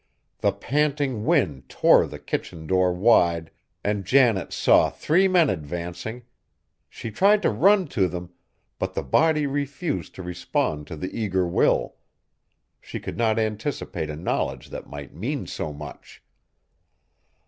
The 0.39 0.51
panting 0.51 1.25
wind 1.25 1.69
tore 1.69 2.07
the 2.07 2.17
kitchen 2.17 2.65
door 2.65 2.91
wide, 2.91 3.51
and 3.83 4.03
Janet 4.03 4.51
saw 4.51 4.89
three 4.89 5.27
men 5.27 5.47
advancing! 5.47 6.23
She 6.89 7.11
tried 7.11 7.43
to 7.43 7.51
run 7.51 7.85
to 7.89 8.07
them, 8.07 8.33
but 8.79 8.95
the 8.95 9.03
body 9.03 9.45
refused 9.45 10.15
to 10.15 10.23
respond 10.23 10.87
to 10.87 10.95
the 10.95 11.15
eager 11.15 11.45
will. 11.47 11.97
She 12.81 12.99
could 12.99 13.15
not 13.19 13.37
anticipate 13.37 14.09
a 14.09 14.15
knowledge 14.15 14.69
that 14.69 14.89
might 14.89 15.13
mean 15.13 15.45
so 15.45 15.71
much! 15.71 16.23